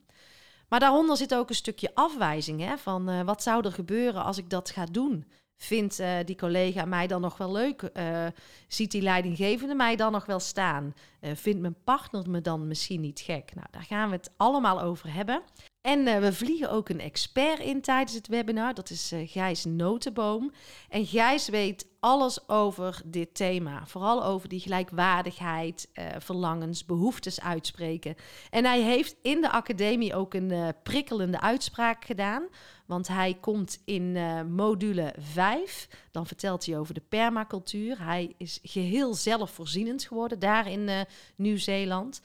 Maar 0.68 0.80
daaronder 0.80 1.16
zit 1.16 1.35
ook 1.35 1.49
een 1.49 1.54
stukje 1.54 1.94
afwijzing 1.94 2.61
hè, 2.61 2.78
van 2.78 3.11
uh, 3.11 3.23
wat 3.23 3.42
zou 3.42 3.64
er 3.64 3.73
gebeuren 3.73 4.25
als 4.25 4.38
ik 4.38 4.50
dat 4.50 4.70
ga 4.70 4.85
doen? 4.85 5.26
Vindt 5.56 6.00
uh, 6.00 6.16
die 6.25 6.37
collega 6.37 6.85
mij 6.85 7.06
dan 7.06 7.20
nog 7.20 7.37
wel 7.37 7.52
leuk? 7.52 7.90
Uh, 7.94 8.26
ziet 8.68 8.90
die 8.90 9.02
leidinggevende 9.02 9.75
mij 9.75 9.97
dan 9.97 10.12
nog 10.12 10.26
wel 10.26 10.40
staan? 10.40 10.94
vindt 11.20 11.61
mijn 11.61 11.82
partner 11.85 12.30
me 12.30 12.40
dan 12.40 12.66
misschien 12.66 13.00
niet 13.00 13.20
gek? 13.20 13.54
Nou, 13.54 13.66
daar 13.70 13.82
gaan 13.82 14.08
we 14.11 14.16
het 14.16 14.30
allemaal 14.37 14.80
over 14.80 15.12
hebben. 15.12 15.42
En 15.88 16.07
uh, 16.07 16.18
we 16.18 16.33
vliegen 16.33 16.71
ook 16.71 16.88
een 16.88 17.00
expert 17.00 17.59
in 17.59 17.80
tijdens 17.80 18.14
het 18.14 18.26
webinar. 18.26 18.75
Dat 18.75 18.90
is 18.90 19.12
uh, 19.12 19.28
Gijs 19.28 19.64
Notenboom. 19.64 20.52
En 20.88 21.07
Gijs 21.07 21.49
weet 21.49 21.87
alles 22.00 22.49
over 22.49 23.00
dit 23.04 23.35
thema. 23.35 23.87
Vooral 23.87 24.25
over 24.25 24.49
die 24.49 24.61
gelijkwaardigheid, 24.61 25.88
uh, 25.95 26.04
verlangens, 26.18 26.85
behoeftes 26.85 27.40
uitspreken. 27.40 28.14
En 28.50 28.64
hij 28.64 28.80
heeft 28.80 29.16
in 29.23 29.40
de 29.40 29.50
academie 29.50 30.14
ook 30.14 30.35
een 30.35 30.75
prikkelende 30.83 31.40
uitspraak 31.40 32.04
gedaan. 32.04 32.49
Want 32.87 33.09
hij 33.09 33.37
komt 33.40 33.83
in 33.85 34.12
module 34.54 35.14
5. 35.18 35.88
Dan 36.11 36.26
vertelt 36.26 36.66
hij 36.66 36.78
over 36.78 36.95
de 36.95 37.02
permacultuur. 37.09 38.04
Hij 38.04 38.35
is 38.37 38.59
geheel 38.62 39.14
zelfvoorzienend 39.14 40.04
geworden 40.04 40.38
daar 40.38 40.71
in 40.71 41.07
Nieuw-Zeeland. 41.37 42.21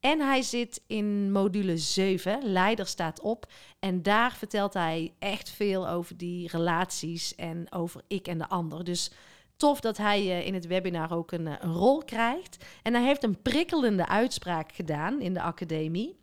En 0.00 0.20
hij 0.20 0.42
zit 0.42 0.82
in 0.86 1.32
module 1.32 1.76
7, 1.76 2.52
Leider 2.52 2.86
staat 2.86 3.20
op. 3.20 3.46
En 3.78 4.02
daar 4.02 4.36
vertelt 4.36 4.74
hij 4.74 5.14
echt 5.18 5.50
veel 5.50 5.88
over 5.88 6.16
die 6.16 6.48
relaties 6.48 7.34
en 7.34 7.72
over 7.72 8.02
ik 8.06 8.26
en 8.26 8.38
de 8.38 8.48
ander. 8.48 8.84
Dus 8.84 9.10
tof 9.56 9.80
dat 9.80 9.96
hij 9.96 10.22
uh, 10.22 10.46
in 10.46 10.54
het 10.54 10.66
webinar 10.66 11.12
ook 11.12 11.32
een, 11.32 11.46
een 11.46 11.72
rol 11.72 12.04
krijgt. 12.04 12.64
En 12.82 12.94
hij 12.94 13.04
heeft 13.04 13.22
een 13.22 13.42
prikkelende 13.42 14.08
uitspraak 14.08 14.72
gedaan 14.72 15.20
in 15.20 15.34
de 15.34 15.42
academie. 15.42 16.16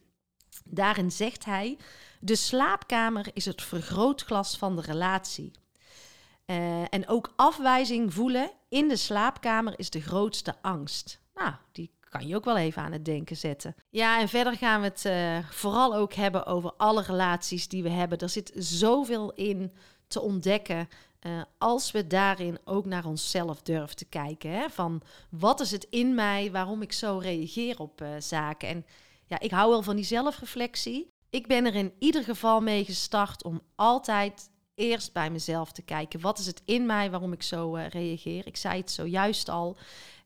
Daarin 0.63 1.12
zegt 1.12 1.46
hij: 1.46 1.77
De 2.20 2.36
slaapkamer 2.36 3.27
is 3.34 3.46
het 3.46 3.62
vergrootglas 3.62 4.58
van 4.58 4.75
de 4.75 4.82
relatie. 4.82 5.51
Uh, 6.46 6.82
en 6.89 7.08
ook 7.08 7.34
afwijzing 7.36 8.13
voelen 8.13 8.51
in 8.70 8.88
de 8.88 8.96
slaapkamer 8.96 9.79
is 9.79 9.89
de 9.89 10.01
grootste 10.01 10.55
angst. 10.62 11.20
Nou, 11.34 11.53
die 11.72 11.91
kan 12.17 12.27
je 12.27 12.36
ook 12.36 12.45
wel 12.45 12.57
even 12.57 12.81
aan 12.81 12.91
het 12.91 13.05
denken 13.05 13.38
zetten. 13.38 13.75
Ja, 13.89 14.19
en 14.19 14.29
verder 14.29 14.57
gaan 14.57 14.81
we 14.81 14.88
het 14.88 15.03
uh, 15.05 15.50
vooral 15.50 15.95
ook 15.95 16.13
hebben 16.13 16.45
over 16.45 16.74
alle 16.77 17.01
relaties 17.01 17.67
die 17.67 17.84
we 17.84 17.89
hebben. 17.89 18.17
Er 18.17 18.29
zit 18.29 18.51
zoveel 18.55 19.34
in 19.34 19.74
te 20.07 20.22
ontdekken. 20.22 20.89
Uh, 21.22 21.41
als 21.57 21.91
we 21.91 22.07
daarin 22.07 22.57
ook 22.63 22.86
naar 22.86 23.05
onszelf 23.05 23.62
durven 23.62 23.95
te 23.95 24.05
kijken. 24.05 24.51
Hè? 24.51 24.69
Van 24.69 25.01
wat 25.29 25.60
is 25.60 25.72
het 25.72 25.88
in 25.89 26.15
mij 26.15 26.51
waarom 26.51 26.81
ik 26.81 26.93
zo 26.93 27.17
reageer 27.17 27.79
op 27.79 28.01
uh, 28.01 28.10
zaken? 28.19 28.67
En 28.67 28.86
ja, 29.25 29.39
ik 29.39 29.51
hou 29.51 29.69
wel 29.69 29.81
van 29.81 29.95
die 29.95 30.05
zelfreflectie. 30.05 31.07
Ik 31.29 31.48
ben 31.48 31.65
er 31.65 31.75
in 31.75 31.93
ieder 32.00 32.24
geval 32.24 32.62
mee 32.62 32.86
gestart 32.86 33.43
om 33.43 33.62
altijd 33.75 34.50
eerst 34.75 35.13
bij 35.13 35.29
mezelf 35.29 35.72
te 35.72 35.81
kijken. 35.81 36.22
Wat 36.22 36.39
is 36.39 36.45
het 36.45 36.62
in 36.65 36.86
mij 36.86 37.12
waarom 37.12 37.34
ik 37.34 37.43
zo 37.43 37.74
reageer? 37.89 38.48
Ik 38.48 38.57
zei 38.57 38.79
het 38.79 38.91
zojuist 38.91 39.50
al. 39.50 39.77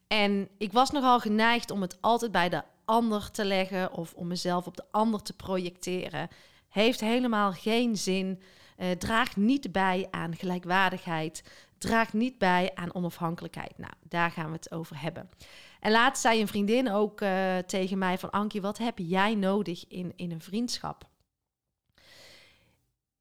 En 0.09 0.49
ik 0.57 0.71
was 0.71 0.91
nogal 0.91 1.19
geneigd 1.19 1.71
om 1.71 1.81
het 1.81 1.97
altijd 2.01 2.31
bij 2.31 2.49
de 2.49 2.63
ander 2.85 3.31
te 3.31 3.45
leggen 3.45 3.93
of 3.93 4.13
om 4.13 4.27
mezelf 4.27 4.67
op 4.67 4.77
de 4.77 4.85
ander 4.91 5.21
te 5.21 5.33
projecteren. 5.33 6.27
Heeft 6.69 6.99
helemaal 6.99 7.51
geen 7.51 7.97
zin. 7.97 8.41
Uh, 8.77 8.91
draagt 8.91 9.35
niet 9.35 9.71
bij 9.71 10.07
aan 10.11 10.35
gelijkwaardigheid. 10.35 11.43
Draagt 11.77 12.13
niet 12.13 12.37
bij 12.37 12.71
aan 12.73 12.95
onafhankelijkheid. 12.95 13.77
Nou, 13.77 13.93
daar 14.01 14.31
gaan 14.31 14.45
we 14.45 14.55
het 14.55 14.71
over 14.71 15.01
hebben. 15.01 15.29
En 15.79 15.91
laatst 15.91 16.21
zei 16.21 16.41
een 16.41 16.47
vriendin 16.47 16.91
ook 16.91 17.21
uh, 17.21 17.57
tegen 17.57 17.97
mij 17.97 18.17
van... 18.17 18.29
Ankie, 18.29 18.61
wat 18.61 18.77
heb 18.77 18.97
jij 18.97 19.35
nodig 19.35 19.87
in, 19.87 20.13
in 20.15 20.31
een 20.31 20.41
vriendschap? 20.41 21.08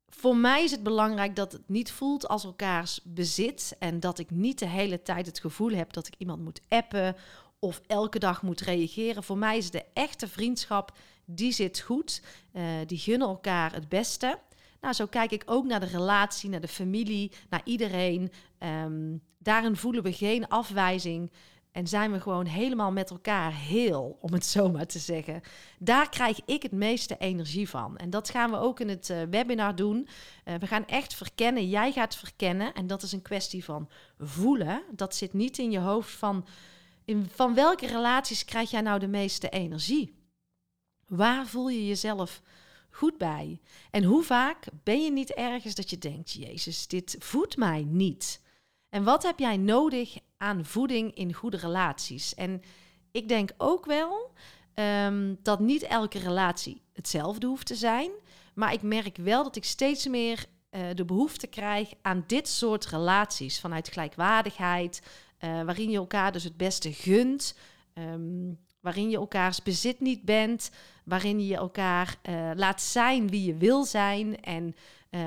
Voor 0.09 0.37
mij 0.37 0.65
is 0.65 0.71
het 0.71 0.83
belangrijk 0.83 1.37
dat 1.37 1.53
het 1.53 1.69
niet 1.69 1.91
voelt 1.91 2.29
als 2.29 2.45
elkaars 2.45 3.00
bezit... 3.05 3.77
en 3.79 4.00
dat 4.00 4.19
ik 4.19 4.31
niet 4.31 4.59
de 4.59 4.69
hele 4.69 5.03
tijd 5.03 5.27
het 5.27 5.41
gevoel 5.41 5.71
heb 5.71 5.93
dat 5.93 6.07
ik 6.07 6.15
iemand 6.19 6.43
moet 6.43 6.61
appen... 6.69 7.17
of 7.59 7.81
elke 7.87 8.19
dag 8.19 8.43
moet 8.43 8.61
reageren. 8.61 9.23
Voor 9.23 9.38
mij 9.38 9.57
is 9.57 9.71
de 9.71 9.85
echte 9.93 10.29
vriendschap, 10.29 10.93
die 11.25 11.53
zit 11.53 11.81
goed. 11.81 12.23
Uh, 12.53 12.62
die 12.87 12.99
gunnen 12.99 13.29
elkaar 13.29 13.73
het 13.73 13.88
beste... 13.88 14.38
Nou, 14.81 14.95
zo 14.95 15.07
kijk 15.07 15.31
ik 15.31 15.43
ook 15.47 15.65
naar 15.65 15.81
de 15.81 15.87
relatie, 15.87 16.50
naar 16.50 16.61
de 16.61 16.69
familie, 16.69 17.33
naar 17.50 17.61
iedereen. 17.65 18.33
Um, 18.59 19.23
daarin 19.38 19.77
voelen 19.77 20.03
we 20.03 20.12
geen 20.12 20.49
afwijzing. 20.49 21.31
En 21.79 21.87
zijn 21.87 22.13
we 22.13 22.21
gewoon 22.21 22.47
helemaal 22.47 22.93
met 22.93 23.11
elkaar 23.11 23.55
heel, 23.55 24.19
om 24.21 24.33
het 24.33 24.47
zo 24.57 24.71
maar 24.71 24.87
te 24.87 24.99
zeggen. 24.99 25.41
Daar 25.79 26.09
krijg 26.09 26.41
ik 26.45 26.63
het 26.63 26.73
meeste 26.73 27.17
energie 27.19 27.69
van. 27.69 27.97
En 27.97 28.11
dat 28.11 28.31
gaan 28.31 28.51
we 28.51 28.57
ook 28.57 28.81
in 28.81 28.89
het 28.89 29.09
uh, 29.09 29.23
webinar 29.31 29.77
doen. 29.77 30.09
Uh, 30.45 30.55
we 30.55 30.67
gaan 30.67 30.87
echt 30.87 31.15
verkennen. 31.15 31.69
Jij 31.69 31.93
gaat 31.93 32.17
verkennen. 32.17 32.75
En 32.75 32.87
dat 32.87 33.03
is 33.03 33.13
een 33.13 33.23
kwestie 33.23 33.65
van 33.65 33.89
voelen. 34.19 34.83
Dat 34.91 35.15
zit 35.15 35.33
niet 35.33 35.59
in 35.59 35.71
je 35.71 35.79
hoofd 35.79 36.11
van... 36.11 36.47
In, 37.05 37.29
van 37.35 37.55
welke 37.55 37.87
relaties 37.87 38.45
krijg 38.45 38.71
jij 38.71 38.81
nou 38.81 38.99
de 38.99 39.09
meeste 39.09 39.49
energie? 39.49 40.15
Waar 41.07 41.47
voel 41.47 41.69
je 41.69 41.87
jezelf 41.87 42.43
goed 42.91 43.19
bij? 43.19 43.61
En 43.91 44.05
hoe 44.05 44.23
vaak 44.23 44.67
ben 44.85 45.03
je 45.03 45.13
niet 45.13 45.31
ergens 45.31 45.75
dat 45.75 45.91
je 45.91 45.99
denkt: 45.99 46.33
Jezus, 46.33 46.87
dit 46.87 47.17
voedt 47.19 47.57
mij 47.57 47.85
niet? 47.85 48.41
En 48.89 49.05
wat 49.05 49.23
heb 49.23 49.39
jij 49.39 49.57
nodig 49.57 50.19
aan 50.38 50.64
voeding 50.64 51.14
in 51.14 51.33
goede 51.33 51.57
relaties? 51.57 52.35
En 52.35 52.62
ik 53.11 53.28
denk 53.28 53.50
ook 53.57 53.87
wel 53.87 54.30
um, 54.75 55.38
dat 55.42 55.61
niet 55.61 55.83
elke 55.83 56.18
relatie 56.18 56.83
hetzelfde 56.92 57.47
hoeft 57.47 57.66
te 57.66 57.75
zijn. 57.75 58.11
Maar 58.54 58.73
ik 58.73 58.83
merk 58.83 59.16
wel 59.16 59.42
dat 59.42 59.57
ik 59.57 59.64
steeds 59.64 60.07
meer 60.07 60.45
uh, 60.71 60.80
de 60.95 61.04
behoefte 61.04 61.47
krijg 61.47 61.92
aan 62.02 62.25
dit 62.26 62.49
soort 62.49 62.87
relaties. 62.87 63.61
Vanuit 63.61 63.88
gelijkwaardigheid, 63.88 65.02
uh, 65.40 65.62
waarin 65.62 65.90
je 65.90 65.97
elkaar 65.97 66.33
dus 66.33 66.45
het 66.45 66.57
beste 66.57 66.92
gunt. 66.92 67.57
Um, 67.95 68.59
waarin 68.80 69.11
je 69.11 69.16
elkaars 69.16 69.62
bezit 69.62 70.00
niet 70.00 70.23
bent, 70.23 70.71
waarin 71.04 71.47
je 71.47 71.57
elkaar 71.57 72.18
uh, 72.28 72.50
laat 72.54 72.83
zijn 72.83 73.28
wie 73.28 73.45
je 73.45 73.54
wil 73.54 73.85
zijn. 73.85 74.40
En 74.40 74.75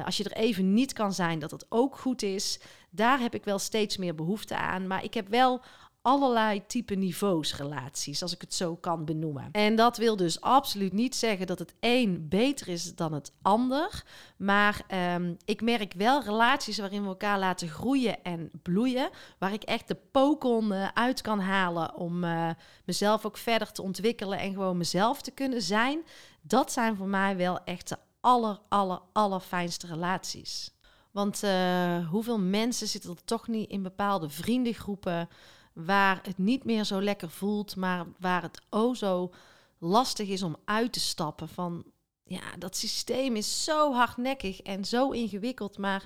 als 0.06 0.18
je 0.18 0.24
er 0.24 0.32
even 0.32 0.74
niet 0.74 0.94
kan 0.94 1.14
zijn, 1.14 1.40
dat 1.40 1.52
het 1.52 1.66
ook 1.70 1.98
goed 1.98 2.22
is. 2.22 2.60
Daar 2.94 3.20
heb 3.20 3.36
ik 3.36 3.44
wel 3.44 3.60
steeds 3.60 3.98
meer 3.98 4.16
behoefte 4.16 4.56
aan. 4.56 4.88
Maar 4.88 5.04
ik 5.04 5.14
heb 5.14 5.28
wel 5.28 5.62
allerlei 6.02 6.66
type 6.66 6.96
niveaus 6.96 7.56
relaties, 7.56 8.22
als 8.22 8.34
ik 8.34 8.42
het 8.42 8.54
zo 8.54 8.76
kan 8.76 9.06
benoemen. 9.06 9.50
En 9.52 9.76
dat 9.76 9.98
wil 9.98 10.16
dus 10.16 10.42
absoluut 10.42 10.94
niet 10.94 11.16
zeggen 11.16 11.48
dat 11.48 11.60
het 11.60 11.74
een 11.80 12.26
beter 12.30 12.68
is 12.68 12.96
dan 12.96 13.14
het 13.14 13.32
ander. 13.42 14.04
Maar 14.38 14.82
um, 15.16 15.38
ik 15.46 15.62
merk 15.62 15.94
wel 15.94 16.24
relaties 16.24 16.78
waarin 16.78 17.02
we 17.02 17.08
elkaar 17.08 17.40
laten 17.40 17.68
groeien 17.68 18.24
en 18.24 18.52
bloeien. 18.62 19.10
Waar 19.38 19.54
ik 19.54 19.64
echt 19.64 19.88
de 19.88 19.98
pokon 20.12 20.72
uh, 20.72 20.88
uit 20.94 21.22
kan 21.22 21.40
halen 21.40 21.96
om 21.96 22.24
uh, 22.24 22.50
mezelf 22.86 23.26
ook 23.26 23.38
verder 23.38 23.72
te 23.72 23.82
ontwikkelen 23.82 24.40
en 24.40 24.54
gewoon 24.54 24.78
mezelf 24.78 25.22
te 25.22 25.32
kunnen 25.32 25.62
zijn. 25.62 26.04
Dat 26.42 26.72
zijn 26.72 26.96
voor 26.96 27.08
mij 27.08 27.38
wel 27.38 27.64
echt 27.64 27.90
de 27.90 27.98
aller, 28.20 28.60
aller, 28.70 29.02
allerfijnste 29.14 29.88
relaties. 29.88 30.72
Want 31.12 31.44
uh, 31.44 32.10
hoeveel 32.10 32.40
mensen 32.40 32.88
zitten 32.88 33.10
er 33.10 33.24
toch 33.24 33.48
niet 33.48 33.70
in 33.70 33.84
bepaalde 33.84 34.30
vriendengroepen 34.30 35.30
waar 35.74 36.20
het 36.24 36.38
niet 36.38 36.64
meer 36.64 36.84
zo 36.84 37.02
lekker 37.02 37.30
voelt, 37.30 37.76
maar 37.76 38.06
waar 38.20 38.42
het 38.42 38.62
o 38.70 38.94
zo 38.94 39.32
lastig 39.78 40.28
is 40.28 40.44
om 40.44 40.56
uit 40.66 40.94
te 40.94 41.00
stappen 41.00 41.50
van 41.50 41.86
ja, 42.24 42.56
dat 42.58 42.76
systeem 42.76 43.36
is 43.36 43.64
zo 43.64 43.94
hardnekkig 43.94 44.62
en 44.62 44.86
zo 44.86 45.10
ingewikkeld, 45.10 45.78
maar 45.78 46.06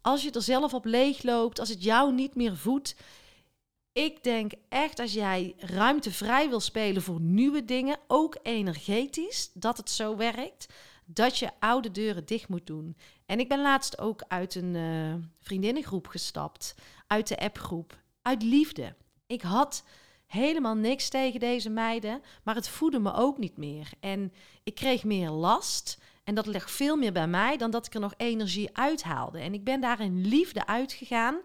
als 0.00 0.22
je 0.22 0.30
er 0.30 0.42
zelf 0.42 0.74
op 0.74 0.84
leeg 0.84 1.22
loopt, 1.22 1.60
als 1.60 1.68
het 1.68 1.82
jou 1.82 2.12
niet 2.14 2.34
meer 2.34 2.56
voedt, 2.56 2.96
ik 3.92 4.24
denk 4.24 4.52
echt 4.68 4.98
als 4.98 5.12
jij 5.12 5.54
ruimtevrij 5.58 6.48
wil 6.48 6.60
spelen 6.60 7.02
voor 7.02 7.20
nieuwe 7.20 7.64
dingen, 7.64 7.98
ook 8.06 8.36
energetisch, 8.42 9.50
dat 9.54 9.76
het 9.76 9.90
zo 9.90 10.16
werkt, 10.16 10.66
dat 11.04 11.38
je 11.38 11.50
oude 11.58 11.90
deuren 11.90 12.26
dicht 12.26 12.48
moet 12.48 12.66
doen. 12.66 12.96
En 13.26 13.38
ik 13.38 13.48
ben 13.48 13.60
laatst 13.60 13.98
ook 13.98 14.24
uit 14.28 14.54
een 14.54 14.74
uh, 14.74 15.14
vriendinnengroep 15.40 16.06
gestapt, 16.06 16.74
uit 17.06 17.28
de 17.28 17.38
appgroep 17.38 18.04
uit 18.26 18.42
liefde. 18.42 18.94
Ik 19.26 19.42
had 19.42 19.84
helemaal 20.26 20.74
niks 20.74 21.08
tegen 21.08 21.40
deze 21.40 21.70
meiden, 21.70 22.22
maar 22.42 22.54
het 22.54 22.68
voedde 22.68 22.98
me 22.98 23.14
ook 23.14 23.38
niet 23.38 23.56
meer. 23.56 23.90
En 24.00 24.32
ik 24.62 24.74
kreeg 24.74 25.04
meer 25.04 25.30
last. 25.30 25.98
En 26.24 26.34
dat 26.34 26.46
ligt 26.46 26.70
veel 26.70 26.96
meer 26.96 27.12
bij 27.12 27.26
mij 27.26 27.56
dan 27.56 27.70
dat 27.70 27.86
ik 27.86 27.94
er 27.94 28.00
nog 28.00 28.14
energie 28.16 28.76
uithaalde. 28.76 29.38
En 29.38 29.54
ik 29.54 29.64
ben 29.64 29.80
daar 29.80 30.00
in 30.00 30.26
liefde 30.26 30.66
uitgegaan. 30.66 31.36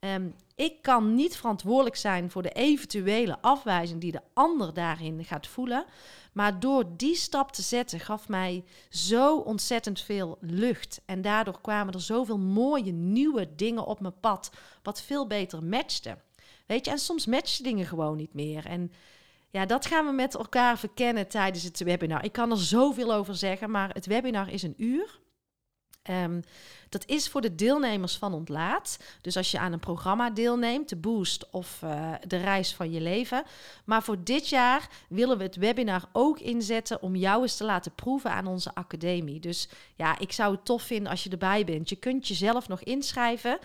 Um, 0.00 0.34
ik 0.54 0.82
kan 0.82 1.14
niet 1.14 1.36
verantwoordelijk 1.36 1.96
zijn 1.96 2.30
voor 2.30 2.42
de 2.42 2.52
eventuele 2.52 3.38
afwijzing 3.40 4.00
die 4.00 4.12
de 4.12 4.20
ander 4.34 4.74
daarin 4.74 5.24
gaat 5.24 5.46
voelen. 5.46 5.84
Maar 6.32 6.60
door 6.60 6.84
die 6.96 7.14
stap 7.14 7.52
te 7.52 7.62
zetten 7.62 8.00
gaf 8.00 8.28
mij 8.28 8.64
zo 8.90 9.36
ontzettend 9.36 10.00
veel 10.00 10.38
lucht. 10.40 11.00
En 11.04 11.22
daardoor 11.22 11.60
kwamen 11.60 11.94
er 11.94 12.00
zoveel 12.00 12.38
mooie 12.38 12.92
nieuwe 12.92 13.54
dingen 13.56 13.86
op 13.86 14.00
mijn 14.00 14.20
pad, 14.20 14.50
wat 14.82 15.02
veel 15.02 15.26
beter 15.26 15.64
matchte. 15.64 16.18
Weet 16.66 16.84
je, 16.84 16.90
en 16.90 16.98
soms 16.98 17.26
matchen 17.26 17.64
dingen 17.64 17.86
gewoon 17.86 18.16
niet 18.16 18.34
meer. 18.34 18.66
En 18.66 18.92
ja, 19.50 19.66
dat 19.66 19.86
gaan 19.86 20.06
we 20.06 20.12
met 20.12 20.34
elkaar 20.34 20.78
verkennen 20.78 21.28
tijdens 21.28 21.64
het 21.64 21.80
webinar. 21.80 22.24
Ik 22.24 22.32
kan 22.32 22.50
er 22.50 22.58
zoveel 22.58 23.14
over 23.14 23.34
zeggen, 23.34 23.70
maar 23.70 23.90
het 23.92 24.06
webinar 24.06 24.52
is 24.52 24.62
een 24.62 24.74
uur. 24.76 25.20
Um, 26.10 26.42
dat 26.90 27.06
is 27.06 27.28
voor 27.28 27.40
de 27.40 27.54
deelnemers 27.54 28.16
van 28.16 28.34
Ontlaat. 28.34 28.98
Dus 29.20 29.36
als 29.36 29.50
je 29.50 29.58
aan 29.58 29.72
een 29.72 29.80
programma 29.80 30.30
deelneemt, 30.30 30.88
de 30.88 30.96
Boost 30.96 31.50
of 31.50 31.80
uh, 31.84 32.12
de 32.26 32.36
reis 32.36 32.74
van 32.74 32.92
je 32.92 33.00
leven. 33.00 33.42
Maar 33.84 34.02
voor 34.02 34.24
dit 34.24 34.48
jaar 34.48 34.88
willen 35.08 35.38
we 35.38 35.42
het 35.42 35.56
webinar 35.56 36.08
ook 36.12 36.38
inzetten 36.38 37.02
om 37.02 37.16
jou 37.16 37.42
eens 37.42 37.56
te 37.56 37.64
laten 37.64 37.94
proeven 37.94 38.30
aan 38.30 38.46
onze 38.46 38.74
academie. 38.74 39.40
Dus 39.40 39.68
ja, 39.94 40.18
ik 40.18 40.32
zou 40.32 40.54
het 40.54 40.64
tof 40.64 40.82
vinden 40.82 41.10
als 41.10 41.24
je 41.24 41.30
erbij 41.30 41.64
bent. 41.64 41.88
Je 41.88 41.96
kunt 41.96 42.28
jezelf 42.28 42.68
nog 42.68 42.80
inschrijven. 42.80 43.58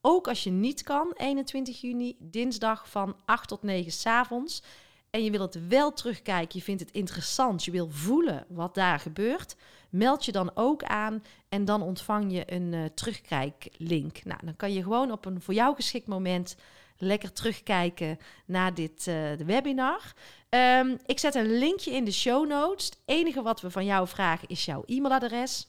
Ook 0.00 0.28
als 0.28 0.44
je 0.44 0.50
niet 0.50 0.82
kan, 0.82 1.12
21 1.16 1.80
juni, 1.80 2.16
dinsdag 2.18 2.88
van 2.88 3.16
8 3.24 3.48
tot 3.48 3.62
9 3.62 3.92
s 3.92 4.06
avonds. 4.06 4.62
En 5.10 5.24
je 5.24 5.30
wil 5.30 5.40
het 5.40 5.68
wel 5.68 5.92
terugkijken, 5.92 6.58
je 6.58 6.64
vindt 6.64 6.80
het 6.80 6.90
interessant, 6.90 7.64
je 7.64 7.70
wil 7.70 7.90
voelen 7.90 8.46
wat 8.48 8.74
daar 8.74 8.98
gebeurt, 8.98 9.56
meld 9.90 10.24
je 10.24 10.32
dan 10.32 10.50
ook 10.54 10.82
aan 10.82 11.22
en 11.48 11.64
dan 11.64 11.82
ontvang 11.82 12.32
je 12.32 12.52
een 12.52 12.72
uh, 12.72 12.84
terugkijklink. 12.84 14.24
Nou, 14.24 14.40
dan 14.44 14.56
kan 14.56 14.72
je 14.72 14.82
gewoon 14.82 15.12
op 15.12 15.24
een 15.24 15.40
voor 15.40 15.54
jou 15.54 15.74
geschikt 15.74 16.06
moment 16.06 16.56
lekker 16.96 17.32
terugkijken 17.32 18.18
naar 18.46 18.74
dit 18.74 19.04
de 19.04 19.44
webinar. 19.46 20.12
Um, 20.48 20.98
ik 21.06 21.18
zet 21.18 21.34
een 21.34 21.58
linkje 21.58 21.90
in 21.90 22.04
de 22.04 22.12
show 22.12 22.48
notes. 22.48 22.84
Het 22.84 22.98
enige 23.04 23.42
wat 23.42 23.60
we 23.60 23.70
van 23.70 23.84
jou 23.84 24.08
vragen 24.08 24.48
is 24.48 24.64
jouw 24.64 24.82
e-mailadres. 24.86 25.68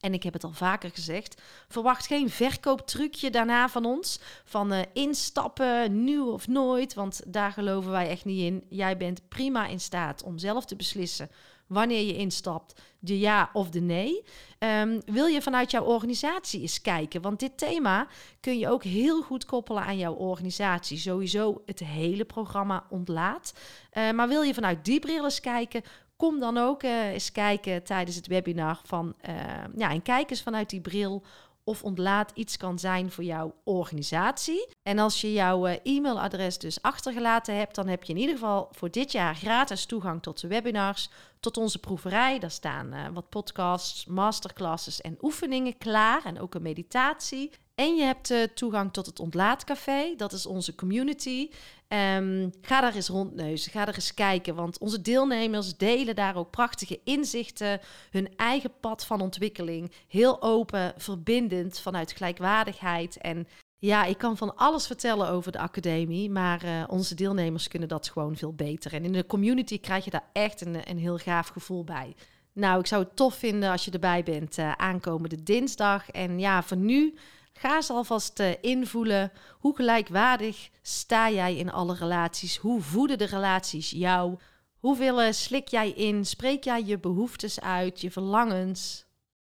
En 0.00 0.14
ik 0.14 0.22
heb 0.22 0.32
het 0.32 0.44
al 0.44 0.52
vaker 0.52 0.90
gezegd. 0.90 1.42
Verwacht 1.68 2.06
geen 2.06 2.30
verkooptrucje 2.30 3.30
daarna 3.30 3.68
van 3.68 3.84
ons. 3.84 4.20
Van 4.44 4.72
uh, 4.72 4.80
instappen, 4.92 6.04
nu 6.04 6.18
of 6.18 6.48
nooit. 6.48 6.94
Want 6.94 7.20
daar 7.26 7.52
geloven 7.52 7.90
wij 7.90 8.08
echt 8.08 8.24
niet 8.24 8.40
in. 8.40 8.64
Jij 8.68 8.96
bent 8.96 9.28
prima 9.28 9.66
in 9.66 9.80
staat 9.80 10.22
om 10.22 10.38
zelf 10.38 10.64
te 10.64 10.76
beslissen 10.76 11.30
wanneer 11.70 12.06
je 12.06 12.16
instapt, 12.16 12.80
de 12.98 13.18
ja 13.18 13.50
of 13.52 13.70
de 13.70 13.80
nee. 13.80 14.24
Um, 14.58 15.00
wil 15.04 15.26
je 15.26 15.42
vanuit 15.42 15.70
jouw 15.70 15.84
organisatie 15.84 16.60
eens 16.60 16.80
kijken? 16.80 17.20
Want 17.20 17.40
dit 17.40 17.58
thema 17.58 18.06
kun 18.40 18.58
je 18.58 18.68
ook 18.68 18.84
heel 18.84 19.22
goed 19.22 19.44
koppelen 19.44 19.82
aan 19.82 19.98
jouw 19.98 20.14
organisatie. 20.14 20.98
Sowieso 20.98 21.62
het 21.66 21.78
hele 21.78 22.24
programma 22.24 22.86
ontlaat. 22.88 23.52
Uh, 23.92 24.10
maar 24.10 24.28
wil 24.28 24.42
je 24.42 24.54
vanuit 24.54 24.84
die 24.84 25.00
bril 25.00 25.24
eens 25.24 25.40
kijken? 25.40 25.82
Kom 26.20 26.40
dan 26.40 26.58
ook 26.58 26.82
uh, 26.82 27.08
eens 27.08 27.32
kijken 27.32 27.82
tijdens 27.82 28.16
het 28.16 28.26
webinar 28.26 28.80
van, 28.84 29.14
uh, 29.28 29.34
ja, 29.76 29.90
en 29.90 30.02
kijk 30.02 30.30
eens 30.30 30.42
vanuit 30.42 30.70
die 30.70 30.80
bril 30.80 31.22
of 31.64 31.82
ontlaat 31.82 32.30
iets 32.34 32.56
kan 32.56 32.78
zijn 32.78 33.10
voor 33.10 33.24
jouw 33.24 33.54
organisatie. 33.64 34.68
En 34.82 34.98
als 34.98 35.20
je 35.20 35.32
jouw 35.32 35.68
uh, 35.68 35.74
e-mailadres 35.82 36.58
dus 36.58 36.82
achtergelaten 36.82 37.56
hebt, 37.56 37.74
dan 37.74 37.88
heb 37.88 38.04
je 38.04 38.12
in 38.12 38.18
ieder 38.18 38.34
geval 38.34 38.68
voor 38.70 38.90
dit 38.90 39.12
jaar 39.12 39.34
gratis 39.34 39.86
toegang 39.86 40.22
tot 40.22 40.40
de 40.40 40.48
webinars, 40.48 41.10
tot 41.40 41.56
onze 41.56 41.78
proeverij. 41.78 42.38
Daar 42.38 42.50
staan 42.50 43.12
wat 43.12 43.28
podcasts, 43.28 44.06
masterclasses 44.06 45.00
en 45.00 45.18
oefeningen 45.20 45.78
klaar 45.78 46.24
en 46.24 46.40
ook 46.40 46.54
een 46.54 46.62
meditatie. 46.62 47.50
En 47.80 47.96
je 47.96 48.02
hebt 48.02 48.30
uh, 48.30 48.42
toegang 48.42 48.92
tot 48.92 49.06
het 49.06 49.20
Ontlaatcafé. 49.20 50.14
Dat 50.16 50.32
is 50.32 50.46
onze 50.46 50.74
community. 50.74 51.50
Um, 51.88 52.50
ga 52.60 52.80
daar 52.80 52.94
eens 52.94 53.08
rondneuzen. 53.08 53.72
Ga 53.72 53.86
er 53.86 53.94
eens 53.94 54.14
kijken. 54.14 54.54
Want 54.54 54.78
onze 54.78 55.02
deelnemers 55.02 55.76
delen 55.76 56.14
daar 56.14 56.36
ook 56.36 56.50
prachtige 56.50 57.00
inzichten. 57.04 57.80
Hun 58.10 58.36
eigen 58.36 58.72
pad 58.80 59.04
van 59.04 59.20
ontwikkeling. 59.20 59.92
Heel 60.08 60.42
open, 60.42 60.94
verbindend, 60.96 61.78
vanuit 61.78 62.12
gelijkwaardigheid. 62.12 63.16
En 63.16 63.48
ja, 63.78 64.04
ik 64.04 64.18
kan 64.18 64.36
van 64.36 64.56
alles 64.56 64.86
vertellen 64.86 65.28
over 65.28 65.52
de 65.52 65.58
academie. 65.58 66.30
Maar 66.30 66.64
uh, 66.64 66.84
onze 66.86 67.14
deelnemers 67.14 67.68
kunnen 67.68 67.88
dat 67.88 68.08
gewoon 68.08 68.36
veel 68.36 68.54
beter. 68.54 68.92
En 68.92 69.04
in 69.04 69.12
de 69.12 69.26
community 69.26 69.80
krijg 69.80 70.04
je 70.04 70.10
daar 70.10 70.28
echt 70.32 70.60
een, 70.60 70.90
een 70.90 70.98
heel 70.98 71.18
gaaf 71.18 71.48
gevoel 71.48 71.84
bij. 71.84 72.14
Nou, 72.52 72.80
ik 72.80 72.86
zou 72.86 73.02
het 73.02 73.16
tof 73.16 73.34
vinden 73.34 73.70
als 73.70 73.84
je 73.84 73.90
erbij 73.90 74.22
bent 74.22 74.58
uh, 74.58 74.72
aankomende 74.72 75.42
dinsdag. 75.42 76.10
En 76.10 76.38
ja, 76.38 76.62
voor 76.62 76.76
nu 76.76 77.14
Ga 77.60 77.76
eens 77.76 77.90
alvast 77.90 78.40
uh, 78.40 78.50
invoelen 78.60 79.32
hoe 79.58 79.76
gelijkwaardig 79.76 80.70
sta 80.82 81.30
jij 81.30 81.56
in 81.56 81.72
alle 81.72 81.94
relaties? 81.94 82.56
Hoe 82.56 82.80
voeden 82.80 83.18
de 83.18 83.24
relaties 83.24 83.90
jou? 83.90 84.38
Hoeveel 84.78 85.22
uh, 85.22 85.32
slik 85.32 85.68
jij 85.68 85.90
in? 85.90 86.24
Spreek 86.24 86.64
jij 86.64 86.82
je 86.84 86.98
behoeftes 86.98 87.60
uit, 87.60 88.00
je 88.00 88.10
verlangens? 88.10 89.04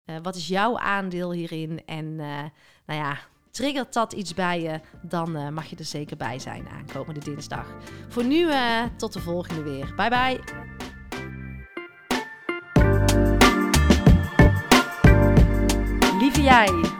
Uh, 0.06 0.16
wat 0.22 0.36
is 0.36 0.48
jouw 0.48 0.78
aandeel 0.78 1.32
hierin? 1.32 1.82
En 1.86 2.16
nou 2.16 2.50
ja, 3.00 3.18
triggert 3.50 3.92
dat 3.92 4.12
iets 4.12 4.34
bij 4.34 4.60
je, 4.60 4.80
dan 5.02 5.54
mag 5.54 5.66
je 5.66 5.76
er 5.76 5.84
zeker 5.84 6.16
bij 6.16 6.38
zijn 6.38 6.68
aankomende 6.68 7.20
dinsdag. 7.20 7.66
Voor 8.08 8.24
nu, 8.24 8.48
tot 8.96 9.12
de 9.12 9.20
volgende 9.20 9.62
weer. 9.62 9.94
Bye 9.94 10.08
bye. 10.08 10.40
Lieve 16.18 16.42
jij. 16.42 16.99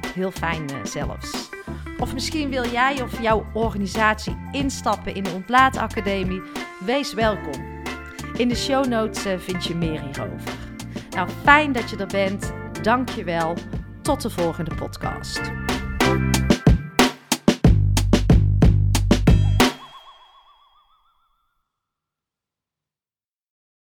Heel 0.13 0.31
fijn 0.31 0.63
uh, 0.71 0.85
zelfs. 0.85 1.49
Of 1.97 2.13
misschien 2.13 2.49
wil 2.49 2.65
jij 2.65 3.01
of 3.01 3.21
jouw 3.21 3.45
organisatie 3.53 4.37
instappen 4.51 5.15
in 5.15 5.23
de 5.23 5.29
Ontlaatacademie? 5.29 6.41
Wees 6.85 7.13
welkom. 7.13 7.83
In 8.37 8.47
de 8.47 8.55
show 8.55 8.85
notes 8.85 9.25
uh, 9.25 9.33
vind 9.37 9.65
je 9.65 9.75
meer 9.75 10.01
hierover. 10.01 10.53
Nou, 11.09 11.29
fijn 11.43 11.71
dat 11.71 11.89
je 11.89 11.97
er 11.97 12.07
bent. 12.07 12.53
Dank 12.81 13.09
je 13.09 13.23
wel. 13.23 13.55
Tot 14.01 14.21
de 14.21 14.29
volgende 14.29 14.75
podcast. 14.75 15.41